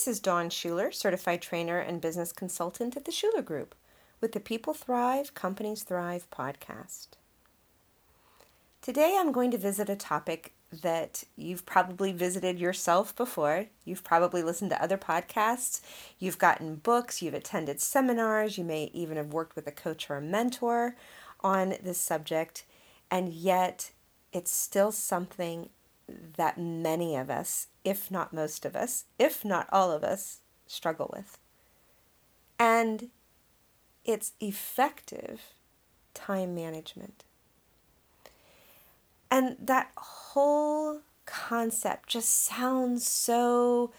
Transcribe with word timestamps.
This 0.00 0.16
is 0.16 0.20
Dawn 0.20 0.48
Shuler, 0.48 0.94
certified 0.94 1.42
trainer 1.42 1.78
and 1.78 2.00
business 2.00 2.32
consultant 2.32 2.96
at 2.96 3.04
the 3.04 3.12
Shuler 3.12 3.44
Group, 3.44 3.74
with 4.18 4.32
the 4.32 4.40
People 4.40 4.72
Thrive, 4.72 5.34
Companies 5.34 5.82
Thrive 5.82 6.26
podcast. 6.30 7.08
Today 8.80 9.18
I'm 9.20 9.30
going 9.30 9.50
to 9.50 9.58
visit 9.58 9.90
a 9.90 9.96
topic 9.96 10.54
that 10.72 11.24
you've 11.36 11.66
probably 11.66 12.12
visited 12.12 12.58
yourself 12.58 13.14
before. 13.14 13.66
You've 13.84 14.02
probably 14.02 14.42
listened 14.42 14.70
to 14.70 14.82
other 14.82 14.96
podcasts. 14.96 15.82
You've 16.18 16.38
gotten 16.38 16.76
books. 16.76 17.20
You've 17.20 17.34
attended 17.34 17.78
seminars. 17.78 18.56
You 18.56 18.64
may 18.64 18.84
even 18.94 19.18
have 19.18 19.34
worked 19.34 19.54
with 19.54 19.66
a 19.66 19.70
coach 19.70 20.08
or 20.08 20.16
a 20.16 20.22
mentor 20.22 20.96
on 21.40 21.74
this 21.82 21.98
subject. 21.98 22.64
And 23.10 23.34
yet, 23.34 23.90
it's 24.32 24.50
still 24.50 24.92
something 24.92 25.68
that 26.36 26.58
many 26.58 27.16
of 27.16 27.30
us, 27.30 27.68
if 27.84 28.10
not 28.10 28.32
most 28.32 28.64
of 28.64 28.76
us, 28.76 29.04
if 29.18 29.44
not 29.44 29.68
all 29.72 29.90
of 29.90 30.04
us, 30.04 30.40
struggle 30.66 31.10
with. 31.14 31.38
And 32.58 33.08
it's 34.04 34.32
effective 34.40 35.40
time 36.14 36.54
management. 36.54 37.24
And 39.30 39.56
that 39.60 39.92
whole 39.96 41.00
concept 41.24 42.08
just 42.08 42.44
sounds 42.44 43.06
so 43.06 43.92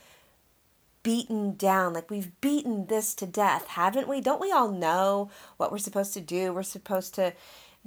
beaten 1.04 1.56
down. 1.56 1.94
Like 1.94 2.10
we've 2.10 2.40
beaten 2.42 2.88
this 2.88 3.14
to 3.16 3.26
death, 3.26 3.68
haven't 3.68 4.08
we? 4.08 4.22
Don't 4.22 4.42
we 4.42 4.52
all 4.52 4.70
know 4.70 5.30
what 5.58 5.72
we're 5.72 5.78
supposed 5.78 6.14
to 6.14 6.22
do? 6.22 6.54
We're 6.54 6.64
supposed 6.64 7.16
to 7.16 7.34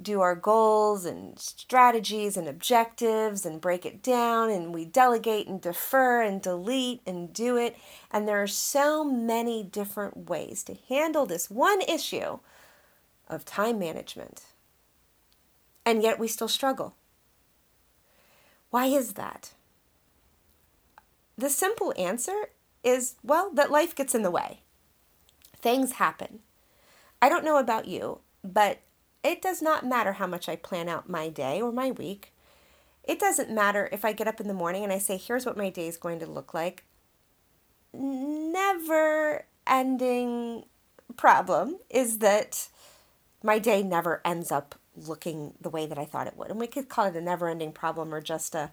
do 0.01 0.19
our 0.19 0.35
goals 0.35 1.05
and 1.05 1.39
strategies 1.39 2.35
and 2.35 2.47
objectives 2.47 3.45
and 3.45 3.61
break 3.61 3.85
it 3.85 4.03
down 4.03 4.49
and 4.49 4.73
we 4.73 4.83
delegate 4.83 5.47
and 5.47 5.61
defer 5.61 6.21
and 6.21 6.41
delete 6.41 7.01
and 7.07 7.31
do 7.33 7.55
it. 7.55 7.77
And 8.11 8.27
there 8.27 8.41
are 8.41 8.47
so 8.47 9.03
many 9.03 9.63
different 9.63 10.29
ways 10.29 10.63
to 10.63 10.77
handle 10.89 11.25
this 11.25 11.49
one 11.49 11.81
issue 11.81 12.39
of 13.29 13.45
time 13.45 13.79
management. 13.79 14.43
And 15.85 16.03
yet 16.03 16.19
we 16.19 16.27
still 16.27 16.49
struggle. 16.49 16.95
Why 18.71 18.87
is 18.87 19.13
that? 19.13 19.53
The 21.37 21.49
simple 21.49 21.93
answer 21.97 22.49
is 22.83 23.15
well, 23.23 23.49
that 23.53 23.71
life 23.71 23.95
gets 23.95 24.13
in 24.13 24.23
the 24.23 24.31
way. 24.31 24.61
Things 25.57 25.93
happen. 25.93 26.39
I 27.21 27.29
don't 27.29 27.45
know 27.45 27.57
about 27.57 27.87
you, 27.87 28.19
but 28.43 28.79
it 29.25 29.41
does 29.41 29.61
not 29.61 29.85
matter 29.85 30.13
how 30.13 30.27
much 30.27 30.47
I 30.47 30.55
plan 30.55 30.87
out 30.87 31.09
my 31.09 31.29
day 31.29 31.61
or 31.61 31.71
my 31.71 31.91
week. 31.91 32.31
It 33.03 33.19
doesn't 33.19 33.51
matter 33.51 33.89
if 33.91 34.05
I 34.05 34.13
get 34.13 34.27
up 34.27 34.39
in 34.39 34.47
the 34.47 34.53
morning 34.53 34.83
and 34.83 34.93
I 34.93 34.99
say, 34.99 35.17
here's 35.17 35.45
what 35.45 35.57
my 35.57 35.69
day 35.69 35.87
is 35.87 35.97
going 35.97 36.19
to 36.19 36.25
look 36.25 36.53
like. 36.53 36.83
Never 37.93 39.45
ending 39.67 40.65
problem 41.17 41.77
is 41.89 42.19
that 42.19 42.67
my 43.43 43.59
day 43.59 43.83
never 43.83 44.21
ends 44.25 44.51
up 44.51 44.75
looking 44.95 45.53
the 45.59 45.69
way 45.69 45.85
that 45.85 45.97
I 45.97 46.05
thought 46.05 46.27
it 46.27 46.37
would. 46.37 46.49
And 46.49 46.59
we 46.59 46.67
could 46.67 46.89
call 46.89 47.05
it 47.05 47.15
a 47.15 47.21
never 47.21 47.49
ending 47.49 47.71
problem 47.71 48.13
or 48.13 48.21
just 48.21 48.55
a, 48.55 48.71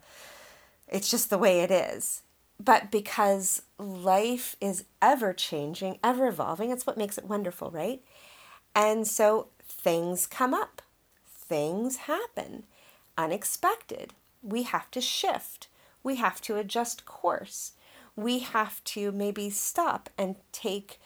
it's 0.89 1.11
just 1.11 1.30
the 1.30 1.39
way 1.39 1.61
it 1.61 1.70
is. 1.70 2.23
But 2.58 2.91
because 2.91 3.62
life 3.78 4.56
is 4.61 4.84
ever 5.00 5.33
changing, 5.33 5.98
ever 6.05 6.28
evolving, 6.28 6.70
it's 6.70 6.86
what 6.86 6.98
makes 6.98 7.19
it 7.19 7.25
wonderful, 7.25 7.70
right? 7.70 8.03
And 8.75 9.06
so 9.06 9.48
things 9.83 10.27
come 10.27 10.55
up, 10.55 10.81
things 11.27 11.97
happen, 11.98 12.65
unexpected. 13.19 14.15
We 14.43 14.63
have 14.63 14.91
to 14.93 15.01
shift, 15.01 15.69
we 16.03 16.17
have 16.17 16.41
to 16.43 16.57
adjust 16.57 17.05
course, 17.05 17.73
we 18.15 18.41
have 18.41 18.83
to 18.85 19.11
maybe 19.13 19.51
stop 19.51 20.09
and 20.17 20.37
take 20.53 21.01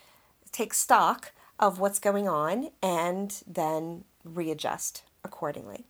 take 0.52 0.74
stock 0.74 1.32
of 1.58 1.78
what's 1.78 1.98
going 1.98 2.28
on 2.28 2.70
and 2.82 3.42
then 3.46 4.04
readjust 4.24 5.02
accordingly. 5.24 5.86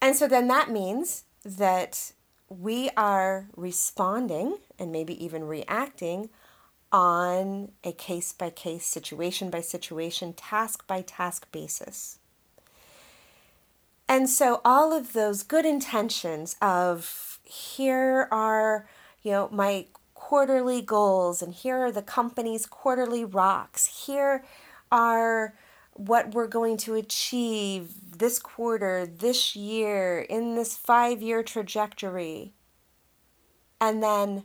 And 0.00 0.16
so 0.16 0.28
then 0.28 0.48
that 0.48 0.70
means 0.70 1.24
that 1.44 2.12
we 2.48 2.90
are 2.96 3.48
responding 3.56 4.58
and 4.78 4.92
maybe 4.92 5.22
even 5.22 5.44
reacting 5.44 6.30
on 6.94 7.72
a 7.82 7.90
case 7.90 8.32
by 8.32 8.48
case, 8.48 8.86
situation 8.86 9.50
by 9.50 9.60
situation, 9.60 10.32
task 10.32 10.86
by 10.86 11.02
task 11.02 11.50
basis. 11.50 12.20
And 14.08 14.30
so 14.30 14.60
all 14.64 14.92
of 14.92 15.12
those 15.12 15.42
good 15.42 15.66
intentions 15.66 16.54
of 16.62 17.40
here 17.42 18.28
are, 18.30 18.88
you 19.22 19.32
know, 19.32 19.48
my 19.50 19.86
quarterly 20.14 20.80
goals 20.82 21.42
and 21.42 21.52
here 21.52 21.78
are 21.78 21.90
the 21.90 22.00
company's 22.00 22.64
quarterly 22.64 23.24
rocks. 23.24 24.06
Here 24.06 24.44
are 24.92 25.54
what 25.94 26.32
we're 26.32 26.46
going 26.46 26.76
to 26.76 26.94
achieve 26.94 28.18
this 28.18 28.38
quarter, 28.38 29.04
this 29.04 29.56
year, 29.56 30.20
in 30.20 30.54
this 30.54 30.76
five 30.76 31.20
year 31.20 31.42
trajectory. 31.42 32.52
And 33.80 34.00
then 34.00 34.44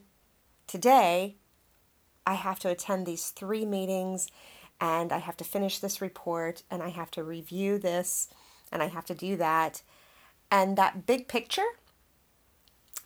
today, 0.66 1.36
I 2.30 2.34
have 2.34 2.60
to 2.60 2.70
attend 2.70 3.08
these 3.08 3.32
three 3.32 3.66
meetings 3.66 4.28
and 4.80 5.12
I 5.12 5.18
have 5.18 5.36
to 5.38 5.44
finish 5.44 5.80
this 5.80 6.00
report 6.00 6.62
and 6.70 6.84
I 6.84 6.90
have 6.90 7.10
to 7.12 7.24
review 7.24 7.80
this 7.80 8.28
and 8.72 8.84
I 8.84 8.88
have 8.88 9.06
to 9.06 9.16
do 9.16 9.36
that. 9.38 9.82
And 10.52 10.78
that 10.78 11.08
big 11.08 11.28
picture 11.28 11.66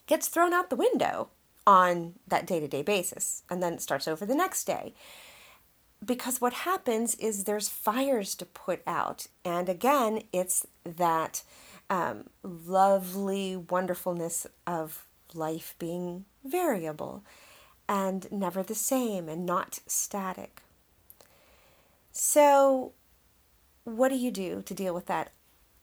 gets 0.07 0.27
thrown 0.27 0.51
out 0.51 0.69
the 0.69 0.75
window 0.75 1.29
on 1.65 2.15
that 2.27 2.45
day 2.45 2.59
to 2.59 2.67
day 2.67 2.81
basis. 2.81 3.43
And 3.49 3.63
then 3.63 3.75
it 3.75 3.81
starts 3.81 4.09
over 4.09 4.25
the 4.25 4.35
next 4.35 4.65
day 4.65 4.93
because 6.03 6.41
what 6.41 6.51
happens 6.51 7.15
is 7.15 7.45
there's 7.45 7.69
fires 7.69 8.35
to 8.35 8.45
put 8.45 8.81
out. 8.85 9.27
And 9.45 9.69
again, 9.69 10.23
it's 10.33 10.67
that 10.83 11.43
um, 11.89 12.25
lovely 12.43 13.55
wonderfulness 13.55 14.47
of 14.67 15.05
life 15.33 15.75
being 15.79 16.25
variable 16.43 17.23
and 17.87 18.31
never 18.31 18.63
the 18.63 18.75
same 18.75 19.29
and 19.29 19.45
not 19.45 19.79
static. 19.87 20.61
So, 22.11 22.93
what 23.83 24.09
do 24.09 24.15
you 24.15 24.31
do 24.31 24.61
to 24.61 24.73
deal 24.73 24.93
with 24.93 25.07
that? 25.07 25.31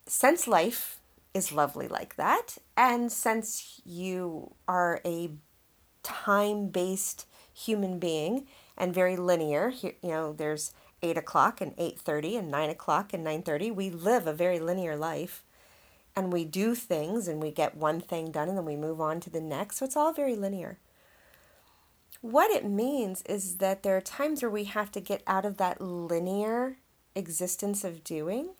Since 0.06 0.46
life 0.46 1.00
is 1.34 1.52
lovely 1.52 1.88
like 1.88 2.16
that, 2.16 2.58
and 2.76 3.10
since 3.12 3.80
you 3.84 4.54
are 4.66 5.00
a 5.04 5.30
time 6.02 6.68
based 6.68 7.26
human 7.52 7.98
being, 7.98 8.46
and 8.80 8.94
very 8.94 9.16
linear. 9.16 9.72
You 9.82 9.94
know, 10.02 10.32
there's 10.32 10.72
eight 11.02 11.18
o'clock 11.18 11.60
and 11.60 11.74
eight 11.78 12.00
thirty 12.00 12.34
and 12.36 12.50
nine 12.50 12.70
o'clock 12.70 13.12
and 13.12 13.22
nine 13.22 13.42
thirty. 13.42 13.70
We 13.70 13.90
live 13.90 14.26
a 14.26 14.32
very 14.32 14.58
linear 14.58 14.96
life, 14.96 15.44
and 16.16 16.32
we 16.32 16.44
do 16.44 16.74
things 16.74 17.28
and 17.28 17.40
we 17.40 17.52
get 17.52 17.76
one 17.76 18.00
thing 18.00 18.32
done 18.32 18.48
and 18.48 18.56
then 18.56 18.64
we 18.64 18.76
move 18.76 19.00
on 19.00 19.20
to 19.20 19.30
the 19.30 19.40
next. 19.40 19.76
So 19.76 19.84
it's 19.84 19.96
all 19.96 20.12
very 20.12 20.34
linear. 20.34 20.78
What 22.20 22.50
it 22.50 22.64
means 22.64 23.22
is 23.22 23.56
that 23.56 23.82
there 23.82 23.96
are 23.96 24.02
times 24.02 24.42
where 24.42 24.50
we 24.50 24.64
have 24.64 24.92
to 24.92 25.00
get 25.00 25.22
out 25.26 25.44
of 25.46 25.56
that 25.56 25.80
linear 25.80 26.76
existence 27.14 27.82
of 27.82 28.04
doing 28.04 28.50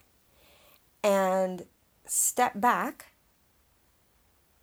and 1.04 1.66
step 2.06 2.60
back 2.60 3.12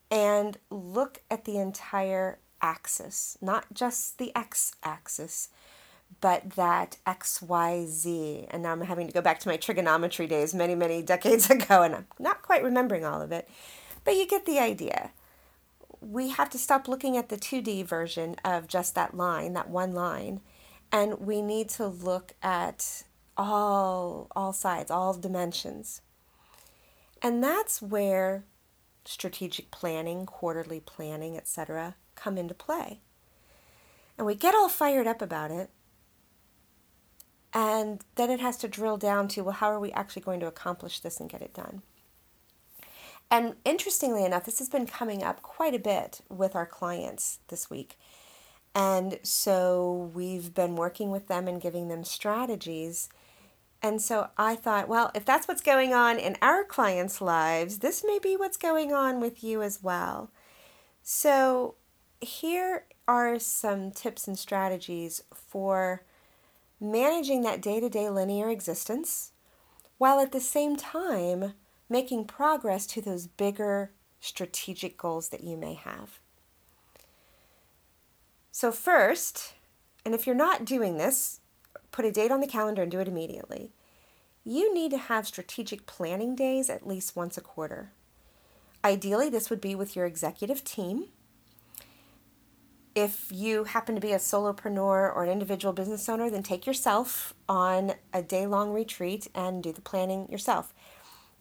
and 0.10 0.58
look 0.70 1.22
at 1.30 1.46
the 1.46 1.58
entire 1.58 2.40
axis, 2.62 3.38
not 3.42 3.66
just 3.74 4.18
the 4.18 4.36
x 4.36 4.74
axis, 4.84 5.50
but 6.22 6.52
that 6.52 6.98
XYZ. 7.06 8.48
And 8.50 8.64
now 8.64 8.72
I'm 8.72 8.82
having 8.82 9.08
to 9.08 9.14
go 9.14 9.22
back 9.22 9.40
to 9.42 9.50
my 9.50 9.58
trigonometry 9.58 10.26
days 10.26 10.54
many, 10.54 10.74
many 10.74 11.02
decades 11.02 11.50
ago, 11.52 11.84
and 11.84 11.94
I'm 11.94 12.08
not 12.20 12.42
quite 12.42 12.64
remembering 12.64 13.06
all 13.06 13.22
of 13.22 13.32
it. 13.32 13.48
But 14.04 14.16
you 14.16 14.26
get 14.26 14.46
the 14.46 14.60
idea. 14.60 15.12
We 16.02 16.30
have 16.30 16.50
to 16.52 16.58
stop 16.58 16.88
looking 16.88 17.18
at 17.18 17.30
the 17.30 17.38
2D 17.38 17.86
version 17.86 18.36
of 18.46 18.68
just 18.68 18.96
that 18.96 19.16
line, 19.16 19.54
that 19.54 19.70
one 19.70 19.94
line, 19.94 20.42
and 20.92 21.20
we 21.20 21.42
need 21.42 21.70
to 21.70 21.88
look 21.88 22.34
at 22.42 23.04
all 23.36 24.28
all 24.36 24.54
sides, 24.54 24.92
all 24.92 25.14
dimensions. 25.14 26.02
And 27.22 27.44
that's 27.44 27.82
where 27.82 28.46
strategic 29.06 29.72
planning, 29.72 30.26
quarterly 30.26 30.80
planning, 30.80 31.38
etc 31.38 31.96
come 32.18 32.38
into 32.38 32.54
play. 32.54 33.00
And 34.18 34.28
we 34.28 34.36
get 34.36 34.56
all 34.56 34.68
fired 34.68 35.08
up 35.08 35.22
about 35.22 35.52
it. 35.52 35.70
And 37.54 38.02
then 38.16 38.30
it 38.30 38.42
has 38.42 38.58
to 38.58 38.68
drill 38.68 38.98
down 38.98 39.30
to 39.30 39.42
well, 39.42 39.54
how 39.54 39.72
are 39.72 39.80
we 39.80 39.92
actually 39.94 40.24
going 40.24 40.42
to 40.42 40.48
accomplish 40.48 41.00
this 41.00 41.20
and 41.20 41.30
get 41.30 41.42
it 41.42 41.54
done? 41.54 41.84
And 43.30 43.56
interestingly 43.66 44.24
enough, 44.24 44.46
this 44.46 44.60
has 44.60 44.70
been 44.70 44.88
coming 44.88 45.24
up 45.24 45.42
quite 45.42 45.76
a 45.76 45.80
bit 45.80 46.22
with 46.30 46.56
our 46.56 46.66
clients 46.66 47.40
this 47.50 47.70
week. 47.70 47.98
And 48.74 49.20
so 49.24 50.12
we've 50.14 50.54
been 50.54 50.76
working 50.76 51.12
with 51.12 51.28
them 51.28 51.48
and 51.48 51.62
giving 51.62 51.88
them 51.88 52.04
strategies. 52.04 53.10
And 53.82 54.02
so 54.02 54.30
I 54.38 54.56
thought, 54.56 54.88
well, 54.88 55.12
if 55.14 55.26
that's 55.26 55.48
what's 55.48 55.62
going 55.62 55.94
on 55.94 56.18
in 56.20 56.38
our 56.42 56.64
clients' 56.64 57.20
lives, 57.20 57.80
this 57.80 58.04
may 58.06 58.20
be 58.20 58.38
what's 58.38 58.58
going 58.58 58.94
on 58.94 59.20
with 59.20 59.44
you 59.44 59.62
as 59.62 59.84
well. 59.84 60.32
So 61.04 61.76
here 62.22 62.86
are 63.08 63.40
some 63.40 63.92
tips 63.92 64.28
and 64.28 64.38
strategies 64.38 65.24
for 65.34 66.04
managing 66.80 67.42
that 67.44 67.62
day 67.62 67.80
to 67.80 67.90
day 67.90 68.10
linear 68.10 68.50
existence 68.50 69.32
while 69.98 70.20
at 70.20 70.32
the 70.32 70.40
same 70.40 70.76
time 70.76 71.54
making 71.90 72.26
progress 72.26 72.86
to 72.88 73.02
those 73.02 73.28
bigger 73.28 73.92
strategic 74.20 74.98
goals 74.98 75.30
that 75.30 75.44
you 75.44 75.56
may 75.58 75.74
have. 75.74 76.20
So, 78.52 78.72
first, 78.72 79.54
and 80.04 80.16
if 80.16 80.26
you're 80.26 80.36
not 80.36 80.66
doing 80.66 80.98
this, 80.98 81.42
put 81.92 82.06
a 82.06 82.12
date 82.12 82.32
on 82.32 82.40
the 82.40 82.48
calendar 82.48 82.82
and 82.82 82.92
do 82.92 83.00
it 83.00 83.08
immediately. 83.08 83.72
You 84.44 84.74
need 84.74 84.92
to 84.92 84.98
have 84.98 85.28
strategic 85.28 85.86
planning 85.86 86.36
days 86.36 86.70
at 86.70 86.88
least 86.88 87.16
once 87.16 87.38
a 87.38 87.42
quarter. 87.42 87.92
Ideally, 88.84 89.30
this 89.30 89.50
would 89.50 89.60
be 89.60 89.76
with 89.76 89.96
your 89.96 90.06
executive 90.06 90.64
team. 90.64 91.08
If 92.96 93.32
you 93.32 93.66
happen 93.66 93.94
to 93.96 94.02
be 94.02 94.14
a 94.14 94.18
solopreneur 94.18 95.14
or 95.14 95.24
an 95.24 95.30
individual 95.30 95.74
business 95.74 96.08
owner, 96.10 96.30
then 96.30 96.42
take 96.42 96.66
yourself 96.66 97.34
on 97.48 97.94
a 98.14 98.22
day 98.22 98.48
long 98.48 98.74
retreat 98.74 99.28
and 99.36 99.62
do 99.62 99.72
the 99.72 99.82
planning 99.82 100.28
yourself. 100.32 100.74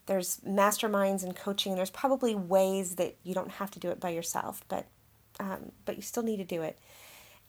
There's 0.06 0.38
masterminds 0.46 1.24
and 1.24 1.34
coaching, 1.34 1.74
there's 1.74 1.90
probably 1.90 2.34
ways 2.34 2.96
that 2.96 3.16
you 3.22 3.34
don't 3.34 3.52
have 3.52 3.70
to 3.72 3.80
do 3.80 3.90
it 3.90 4.00
by 4.00 4.10
yourself, 4.10 4.62
but 4.68 4.86
um, 5.38 5.72
but 5.84 5.96
you 5.96 6.02
still 6.02 6.22
need 6.22 6.38
to 6.38 6.44
do 6.44 6.62
it. 6.62 6.78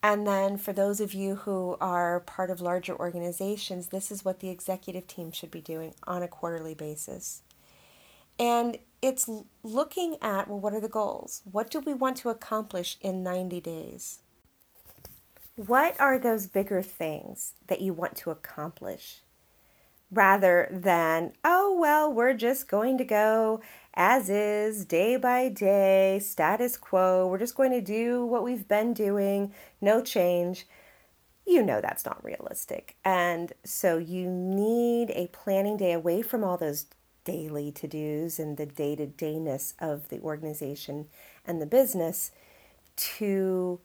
And 0.04 0.28
then 0.28 0.58
for 0.58 0.74
those 0.74 1.00
of 1.00 1.14
you 1.14 1.36
who 1.36 1.78
are 1.82 2.20
part 2.22 2.50
of 2.50 2.62
larger 2.62 2.96
organizations, 2.96 3.88
this 3.88 4.12
is 4.12 4.24
what 4.24 4.40
the 4.40 4.50
executive 4.50 5.08
team 5.08 5.32
should 5.32 5.52
be 5.52 5.62
doing 5.62 5.94
on 6.06 6.22
a 6.22 6.28
quarterly 6.28 6.76
basis. 6.76 7.42
And 8.40 8.78
it's 9.02 9.30
looking 9.64 10.18
at 10.22 10.48
well, 10.48 10.60
what 10.60 10.74
are 10.74 10.80
the 10.80 10.88
goals? 10.88 11.42
What 11.50 11.72
do 11.72 11.80
we 11.80 11.94
want 11.94 12.18
to 12.18 12.30
accomplish 12.30 12.98
in 13.02 13.24
90 13.24 13.62
days? 13.62 14.20
What 15.56 16.00
are 16.00 16.20
those 16.20 16.46
bigger 16.46 16.84
things 16.84 17.54
that 17.66 17.82
you 17.82 17.94
want 17.94 18.16
to 18.18 18.30
accomplish? 18.30 19.22
Rather 20.10 20.70
than, 20.72 21.34
oh, 21.44 21.78
well, 21.78 22.12
we're 22.12 22.34
just 22.34 22.70
going 22.70 22.98
to 22.98 23.04
go 23.04 23.62
as 23.94 24.30
is, 24.30 24.86
day 24.86 25.18
by 25.18 25.50
day, 25.50 26.20
status 26.20 26.78
quo. 26.78 27.28
We're 27.28 27.40
just 27.40 27.56
going 27.56 27.72
to 27.72 27.82
do 27.82 28.24
what 28.24 28.44
we've 28.44 28.68
been 28.68 28.94
doing, 28.94 29.54
no 29.82 30.02
change. 30.02 30.68
You 31.48 31.64
know 31.64 31.82
that's 31.82 32.06
not 32.06 32.24
realistic. 32.24 32.96
And 33.04 33.54
so 33.64 33.98
you 33.98 34.30
need 34.30 35.10
a 35.12 35.28
planning 35.28 35.78
day 35.78 35.94
away 35.94 36.22
from 36.22 36.44
all 36.44 36.58
those 36.58 36.86
daily 37.24 37.72
to 37.72 37.88
dos 37.88 38.38
and 38.38 38.56
the 38.56 38.66
day 38.66 38.96
to 38.96 39.08
dayness 39.08 39.74
of 39.80 40.10
the 40.10 40.20
organization 40.22 41.08
and 41.46 41.62
the 41.62 41.66
business 41.66 42.32
to 42.96 43.80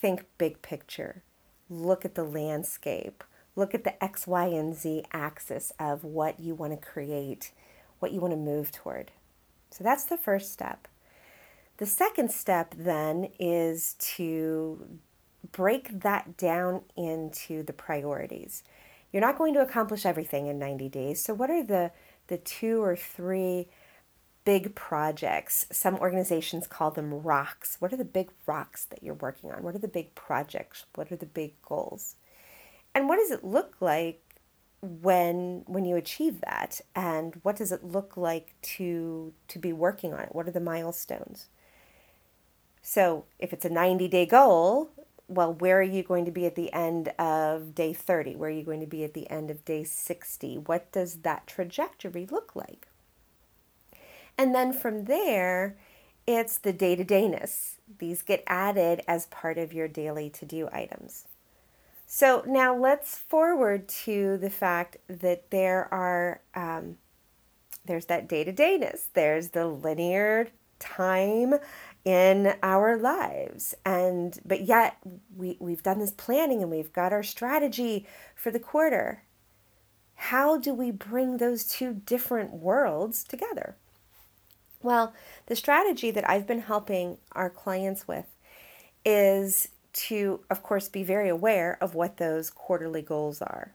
think 0.00 0.24
big 0.38 0.62
picture. 0.62 1.22
Look 1.68 2.04
at 2.04 2.14
the 2.14 2.24
landscape. 2.24 3.22
Look 3.60 3.74
at 3.74 3.84
the 3.84 4.02
X, 4.02 4.26
Y, 4.26 4.46
and 4.46 4.74
Z 4.74 5.04
axis 5.12 5.70
of 5.78 6.02
what 6.02 6.40
you 6.40 6.54
want 6.54 6.72
to 6.72 6.78
create, 6.78 7.52
what 7.98 8.10
you 8.10 8.18
want 8.18 8.32
to 8.32 8.38
move 8.38 8.72
toward. 8.72 9.10
So 9.70 9.84
that's 9.84 10.04
the 10.04 10.16
first 10.16 10.50
step. 10.50 10.88
The 11.76 11.84
second 11.84 12.30
step 12.30 12.74
then 12.74 13.28
is 13.38 13.96
to 14.16 14.98
break 15.52 16.00
that 16.00 16.38
down 16.38 16.84
into 16.96 17.62
the 17.62 17.74
priorities. 17.74 18.62
You're 19.12 19.20
not 19.20 19.36
going 19.36 19.52
to 19.52 19.60
accomplish 19.60 20.06
everything 20.06 20.46
in 20.46 20.58
90 20.58 20.88
days. 20.88 21.22
So, 21.22 21.34
what 21.34 21.50
are 21.50 21.62
the, 21.62 21.90
the 22.28 22.38
two 22.38 22.82
or 22.82 22.96
three 22.96 23.68
big 24.46 24.74
projects? 24.74 25.66
Some 25.70 25.96
organizations 25.96 26.66
call 26.66 26.92
them 26.92 27.12
rocks. 27.12 27.76
What 27.78 27.92
are 27.92 27.98
the 27.98 28.06
big 28.06 28.30
rocks 28.46 28.86
that 28.86 29.02
you're 29.02 29.12
working 29.12 29.52
on? 29.52 29.62
What 29.62 29.74
are 29.74 29.80
the 29.80 29.86
big 29.86 30.14
projects? 30.14 30.86
What 30.94 31.12
are 31.12 31.16
the 31.16 31.26
big 31.26 31.60
goals? 31.60 32.16
And 32.94 33.08
what 33.08 33.16
does 33.16 33.30
it 33.30 33.44
look 33.44 33.76
like 33.80 34.22
when 34.82 35.64
when 35.66 35.84
you 35.84 35.96
achieve 35.96 36.40
that? 36.40 36.80
And 36.94 37.40
what 37.42 37.56
does 37.56 37.72
it 37.72 37.84
look 37.84 38.16
like 38.16 38.54
to 38.62 39.32
to 39.48 39.58
be 39.58 39.72
working 39.72 40.12
on 40.12 40.20
it? 40.20 40.34
What 40.34 40.48
are 40.48 40.52
the 40.52 40.60
milestones? 40.60 41.46
So 42.82 43.24
if 43.38 43.52
it's 43.52 43.64
a 43.64 43.70
90 43.70 44.08
day 44.08 44.26
goal 44.26 44.90
well 45.30 45.54
where 45.54 45.78
are 45.78 45.82
you 45.82 46.02
going 46.02 46.24
to 46.24 46.30
be 46.30 46.44
at 46.44 46.56
the 46.56 46.72
end 46.72 47.08
of 47.18 47.74
day 47.74 47.92
30 47.92 48.34
where 48.34 48.50
are 48.50 48.52
you 48.52 48.64
going 48.64 48.80
to 48.80 48.86
be 48.86 49.04
at 49.04 49.14
the 49.14 49.30
end 49.30 49.50
of 49.50 49.64
day 49.64 49.84
60 49.84 50.58
what 50.58 50.90
does 50.92 51.18
that 51.18 51.46
trajectory 51.46 52.26
look 52.26 52.54
like? 52.56 52.88
And 54.36 54.54
then 54.54 54.72
from 54.72 55.04
there 55.04 55.76
it's 56.26 56.58
the 56.58 56.72
day 56.72 56.96
to 56.96 57.04
dayness 57.04 57.76
these 57.98 58.22
get 58.22 58.42
added 58.46 59.02
as 59.06 59.26
part 59.26 59.56
of 59.56 59.72
your 59.72 59.88
daily 59.88 60.28
to 60.30 60.44
do 60.44 60.68
items 60.72 61.26
so 62.12 62.42
now 62.44 62.76
let's 62.76 63.16
forward 63.16 63.88
to 63.88 64.36
the 64.38 64.50
fact 64.50 64.96
that 65.06 65.48
there 65.52 65.86
are 65.94 66.40
um, 66.56 66.96
there's 67.84 68.06
that 68.06 68.28
day 68.28 68.42
to 68.42 68.50
dayness. 68.50 69.10
There's 69.14 69.50
the 69.50 69.68
linear 69.68 70.48
time 70.80 71.54
in 72.04 72.54
our 72.64 72.96
lives. 72.96 73.76
And 73.86 74.36
but 74.44 74.62
yet 74.62 74.96
we, 75.36 75.56
we've 75.60 75.84
done 75.84 76.00
this 76.00 76.10
planning 76.10 76.62
and 76.62 76.70
we've 76.72 76.92
got 76.92 77.12
our 77.12 77.22
strategy 77.22 78.08
for 78.34 78.50
the 78.50 78.58
quarter. 78.58 79.22
How 80.16 80.58
do 80.58 80.74
we 80.74 80.90
bring 80.90 81.36
those 81.36 81.64
two 81.64 81.94
different 81.94 82.52
worlds 82.52 83.22
together? 83.22 83.76
Well 84.82 85.14
the 85.46 85.54
strategy 85.54 86.10
that 86.10 86.28
i've 86.28 86.46
been 86.48 86.62
helping 86.62 87.18
our 87.32 87.50
clients 87.50 88.08
with 88.08 88.26
is 89.04 89.68
to, 89.92 90.40
of 90.50 90.62
course, 90.62 90.88
be 90.88 91.02
very 91.02 91.28
aware 91.28 91.78
of 91.80 91.94
what 91.94 92.16
those 92.16 92.50
quarterly 92.50 93.02
goals 93.02 93.42
are, 93.42 93.74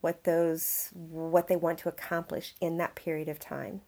what 0.00 0.24
those 0.24 0.90
what 0.94 1.48
they 1.48 1.56
want 1.56 1.78
to 1.78 1.88
accomplish 1.88 2.54
in 2.60 2.78
that 2.78 2.94
period 2.94 3.28
of 3.28 3.38
time. 3.38 3.82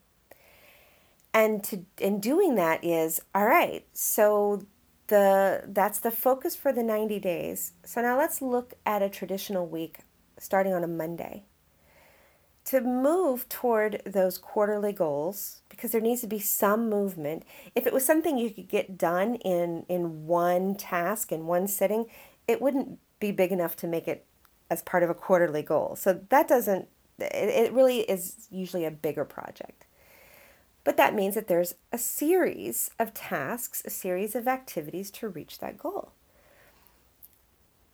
And 1.34 1.62
to 1.64 1.84
in 1.99 2.20
doing 2.20 2.55
that 2.56 2.84
is 2.84 3.20
all 3.34 3.46
right. 3.46 3.87
So 3.93 4.66
the 5.08 5.64
that's 5.66 5.99
the 5.99 6.10
focus 6.10 6.55
for 6.56 6.72
the 6.72 6.82
90 6.82 7.19
days. 7.20 7.72
So 7.84 8.00
now 8.00 8.19
let's 8.19 8.41
look 8.41 8.74
at 8.86 9.03
a 9.03 9.08
traditional 9.08 9.67
week 9.67 9.98
starting 10.38 10.72
on 10.72 10.84
a 10.84 10.88
Monday 10.88 11.44
to 12.69 12.82
move 12.82 13.48
toward 13.48 14.03
those 14.05 14.37
quarterly 14.37 14.93
goals 14.93 15.63
because 15.70 15.91
there 15.91 16.03
needs 16.03 16.20
to 16.20 16.27
be 16.27 16.39
some 16.39 16.91
movement. 16.91 17.43
If 17.75 17.87
it 17.87 17.94
was 17.94 18.05
something 18.05 18.37
you 18.37 18.51
could 18.51 18.69
get 18.69 18.98
done 18.98 19.37
in 19.37 19.87
in 19.89 20.27
one 20.27 20.75
task 20.75 21.32
in 21.32 21.46
one 21.46 21.67
sitting 21.67 22.06
it 22.46 22.60
wouldn't 22.60 22.98
be 23.20 23.32
big 23.32 23.53
enough 23.53 23.75
to 23.77 23.87
make 23.87 24.06
it 24.06 24.27
as 24.70 24.82
part 24.82 25.03
of 25.03 25.08
a 25.08 25.15
quarterly 25.15 25.63
goal. 25.63 25.96
So 25.96 26.20
that 26.29 26.46
doesn't 26.46 26.89
it, 27.19 27.32
it 27.32 27.72
really 27.72 28.01
is 28.01 28.48
usually 28.51 28.84
a 28.84 28.91
bigger 28.91 29.25
project. 29.25 29.87
But 30.84 30.98
that 30.98 31.15
means 31.15 31.37
that 31.37 31.48
there's 31.48 31.75
a 31.91 31.98
series 31.98 32.91
of 32.98 33.15
tasks 33.15 33.82
a 33.87 33.91
series 33.91 34.34
of 34.34 34.46
activities 34.46 35.10
to 35.13 35.29
reach 35.29 35.58
that 35.60 35.79
goal. 35.79 36.13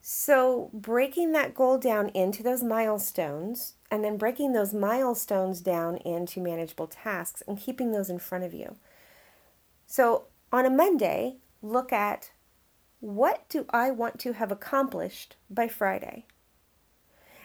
So, 0.06 0.68
breaking 0.74 1.32
that 1.32 1.54
goal 1.54 1.78
down 1.78 2.10
into 2.10 2.42
those 2.42 2.62
milestones 2.62 3.72
and 3.94 4.02
then 4.02 4.16
breaking 4.16 4.52
those 4.52 4.74
milestones 4.74 5.60
down 5.60 5.98
into 5.98 6.40
manageable 6.40 6.88
tasks 6.88 7.44
and 7.46 7.60
keeping 7.60 7.92
those 7.92 8.10
in 8.10 8.18
front 8.18 8.42
of 8.42 8.52
you. 8.52 8.74
So, 9.86 10.24
on 10.52 10.66
a 10.66 10.70
Monday, 10.70 11.36
look 11.62 11.92
at 11.92 12.32
what 12.98 13.48
do 13.48 13.66
I 13.70 13.92
want 13.92 14.18
to 14.18 14.32
have 14.32 14.50
accomplished 14.50 15.36
by 15.48 15.68
Friday? 15.68 16.26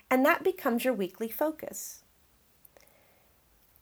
And 0.10 0.26
that 0.26 0.44
becomes 0.44 0.84
your 0.84 0.94
weekly 0.96 1.30
focus. 1.30 2.02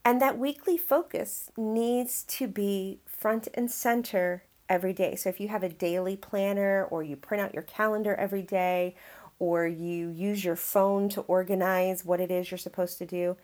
And 0.04 0.22
that 0.22 0.38
weekly 0.38 0.78
focus 0.78 1.50
needs 1.56 2.24
to 2.24 2.50
be 2.50 3.00
front 3.06 3.48
and 3.54 3.72
center 3.72 4.44
every 4.68 4.92
day. 4.92 5.16
So 5.16 5.30
if 5.30 5.40
you 5.40 5.48
have 5.48 5.64
a 5.64 5.70
daily 5.70 6.18
planner 6.18 6.84
or 6.84 7.02
you 7.02 7.16
print 7.16 7.42
out 7.42 7.54
your 7.54 7.64
calendar 7.64 8.14
every 8.16 8.42
day 8.42 8.96
or 9.40 9.68
you 9.68 10.10
use 10.10 10.44
your 10.44 10.56
phone 10.56 11.10
to 11.10 11.22
organize 11.22 12.04
what 12.04 12.20
it 12.20 12.32
is 12.32 12.52
you're 12.52 12.58
supposed 12.58 12.98
to 12.98 13.06
do, 13.06 13.38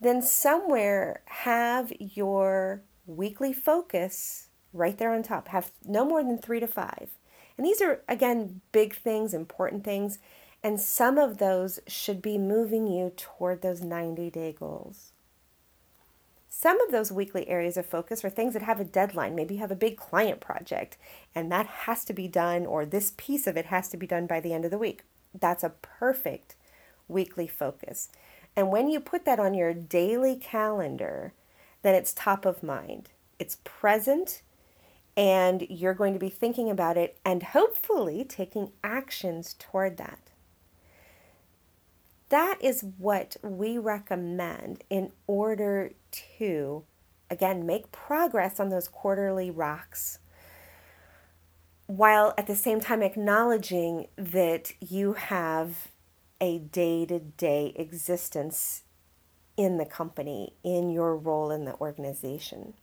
then 0.00 0.22
somewhere 0.22 1.22
have 1.26 1.92
your 1.98 2.82
weekly 3.06 3.52
focus 3.52 4.48
right 4.72 4.98
there 4.98 5.12
on 5.12 5.22
top. 5.22 5.48
Have 5.48 5.72
no 5.84 6.04
more 6.04 6.22
than 6.22 6.38
three 6.38 6.60
to 6.60 6.66
five. 6.66 7.10
And 7.56 7.66
these 7.66 7.82
are, 7.82 8.00
again, 8.08 8.60
big 8.72 8.94
things, 8.94 9.34
important 9.34 9.84
things. 9.84 10.18
And 10.62 10.80
some 10.80 11.18
of 11.18 11.38
those 11.38 11.80
should 11.86 12.22
be 12.22 12.38
moving 12.38 12.86
you 12.86 13.12
toward 13.16 13.62
those 13.62 13.82
90 13.82 14.30
day 14.30 14.54
goals. 14.58 15.12
Some 16.48 16.80
of 16.80 16.90
those 16.90 17.12
weekly 17.12 17.48
areas 17.48 17.76
of 17.76 17.86
focus 17.86 18.24
are 18.24 18.30
things 18.30 18.54
that 18.54 18.62
have 18.62 18.80
a 18.80 18.84
deadline. 18.84 19.34
Maybe 19.34 19.54
you 19.54 19.60
have 19.60 19.70
a 19.70 19.76
big 19.76 19.96
client 19.96 20.40
project 20.40 20.96
and 21.34 21.50
that 21.50 21.66
has 21.66 22.04
to 22.06 22.12
be 22.12 22.28
done, 22.28 22.66
or 22.66 22.84
this 22.84 23.14
piece 23.16 23.46
of 23.46 23.56
it 23.56 23.66
has 23.66 23.88
to 23.90 23.96
be 23.96 24.06
done 24.06 24.26
by 24.26 24.40
the 24.40 24.52
end 24.52 24.64
of 24.64 24.70
the 24.70 24.78
week. 24.78 25.04
That's 25.38 25.64
a 25.64 25.70
perfect 25.82 26.56
weekly 27.08 27.46
focus. 27.46 28.08
And 28.56 28.70
when 28.70 28.88
you 28.88 29.00
put 29.00 29.24
that 29.24 29.40
on 29.40 29.54
your 29.54 29.72
daily 29.72 30.36
calendar, 30.36 31.34
then 31.82 31.94
it's 31.94 32.12
top 32.12 32.44
of 32.44 32.62
mind. 32.62 33.10
It's 33.38 33.58
present 33.64 34.42
And 35.16 35.66
you're 35.68 35.94
going 35.94 36.12
to 36.14 36.18
be 36.18 36.30
thinking 36.30 36.70
about 36.70 36.96
it 36.96 37.18
and 37.24 37.42
hopefully 37.42 38.24
taking 38.24 38.72
actions 38.82 39.54
toward 39.58 39.96
that. 39.98 40.18
That 42.28 42.58
is 42.60 42.84
what 42.98 43.36
we 43.42 43.76
recommend 43.76 44.84
in 44.88 45.10
order 45.26 45.92
to, 46.38 46.84
again, 47.28 47.66
make 47.66 47.90
progress 47.90 48.60
on 48.60 48.68
those 48.68 48.86
quarterly 48.86 49.50
rocks 49.50 50.20
while 51.90 52.32
at 52.38 52.46
the 52.46 52.54
same 52.54 52.80
time 52.80 53.02
acknowledging 53.02 54.06
that 54.16 54.72
you 54.80 55.14
have 55.14 55.88
a 56.40 56.58
day 56.58 57.04
to 57.04 57.18
day 57.18 57.72
existence 57.74 58.82
in 59.56 59.76
the 59.76 59.84
company, 59.84 60.54
in 60.62 60.90
your 60.90 61.16
role 61.16 61.50
in 61.50 61.64
the 61.64 61.74
organization. 61.74 62.74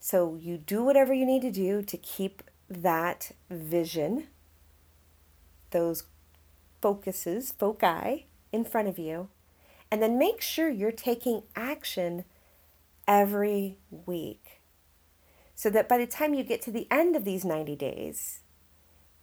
So 0.00 0.36
you 0.38 0.58
do 0.58 0.84
whatever 0.84 1.14
you 1.14 1.24
need 1.24 1.40
to 1.42 1.50
do 1.50 1.80
to 1.80 1.96
keep 1.96 2.42
that 2.68 3.32
vision, 3.48 4.26
those 5.70 6.04
focuses, 6.82 7.52
foci 7.52 8.26
in 8.52 8.64
front 8.64 8.88
of 8.88 8.98
you, 8.98 9.28
and 9.90 10.02
then 10.02 10.18
make 10.18 10.42
sure 10.42 10.68
you're 10.68 10.92
taking 10.92 11.44
action 11.56 12.24
every 13.08 13.78
week 13.90 14.41
so 15.62 15.70
that 15.70 15.88
by 15.88 15.96
the 15.96 16.08
time 16.08 16.34
you 16.34 16.42
get 16.42 16.60
to 16.60 16.72
the 16.72 16.88
end 16.90 17.14
of 17.14 17.24
these 17.24 17.44
90 17.44 17.76
days, 17.76 18.40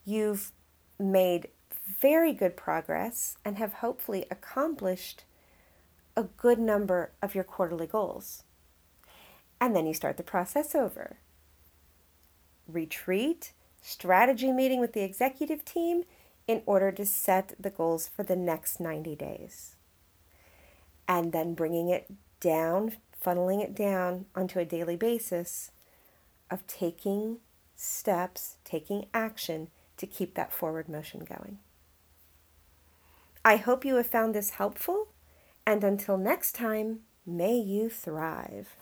you've 0.06 0.52
made 0.98 1.48
very 2.00 2.32
good 2.32 2.56
progress 2.56 3.36
and 3.44 3.58
have 3.58 3.74
hopefully 3.74 4.24
accomplished 4.30 5.24
a 6.16 6.22
good 6.22 6.58
number 6.58 7.10
of 7.20 7.34
your 7.34 7.44
quarterly 7.44 7.86
goals. 7.86 8.42
And 9.60 9.76
then 9.76 9.86
you 9.86 9.92
start 9.92 10.16
the 10.16 10.22
process 10.22 10.74
over. 10.74 11.18
Retreat, 12.66 13.52
strategy 13.82 14.50
meeting 14.50 14.80
with 14.80 14.94
the 14.94 15.02
executive 15.02 15.62
team 15.62 16.04
in 16.48 16.62
order 16.64 16.90
to 16.90 17.04
set 17.04 17.52
the 17.60 17.68
goals 17.68 18.08
for 18.08 18.22
the 18.22 18.34
next 18.34 18.80
90 18.80 19.14
days. 19.14 19.76
And 21.06 21.32
then 21.32 21.52
bringing 21.52 21.90
it 21.90 22.10
down, 22.40 22.92
funneling 23.22 23.62
it 23.62 23.74
down 23.74 24.24
onto 24.34 24.58
a 24.58 24.64
daily 24.64 24.96
basis 24.96 25.70
of 26.50 26.66
taking 26.66 27.38
steps, 27.74 28.56
taking 28.64 29.06
action 29.14 29.68
to 29.96 30.06
keep 30.06 30.34
that 30.34 30.52
forward 30.52 30.88
motion 30.88 31.24
going. 31.24 31.58
I 33.44 33.56
hope 33.56 33.84
you 33.84 33.96
have 33.96 34.06
found 34.06 34.34
this 34.34 34.50
helpful, 34.50 35.08
and 35.66 35.82
until 35.82 36.18
next 36.18 36.54
time, 36.54 37.00
may 37.24 37.56
you 37.56 37.88
thrive. 37.88 38.76